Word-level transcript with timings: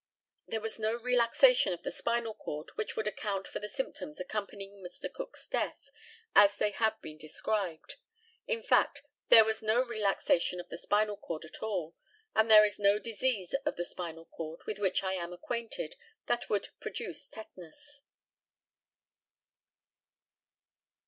There 0.47 0.61
was 0.61 0.79
no 0.79 0.93
relaxation 0.93 1.73
of 1.73 1.83
the 1.83 1.91
spinal 1.91 2.33
cord 2.33 2.71
which 2.73 2.95
would 2.95 3.07
account 3.07 3.45
for 3.47 3.59
the 3.59 3.69
symptoms 3.69 4.19
accompanying 4.19 4.83
Mr. 4.83 5.13
Cook's 5.13 5.47
death, 5.47 5.91
as 6.33 6.55
they 6.57 6.71
have 6.71 6.99
been 7.03 7.19
described. 7.19 7.97
In 8.47 8.63
fact, 8.63 9.03
there 9.29 9.45
was 9.45 9.61
no 9.61 9.85
relaxation 9.85 10.59
of 10.59 10.69
the 10.69 10.77
spinal 10.79 11.17
cord 11.17 11.45
at 11.45 11.61
all, 11.61 11.95
and 12.33 12.49
there 12.49 12.65
is 12.65 12.79
no 12.79 12.97
disease 12.97 13.53
of 13.63 13.75
the 13.75 13.85
spinal 13.85 14.25
cord 14.25 14.61
with 14.65 14.79
which 14.79 15.03
I 15.03 15.13
am 15.13 15.31
acquainted, 15.33 15.95
that 16.25 16.49
would 16.49 16.69
produce 16.79 17.27
tetanus. 17.27 18.01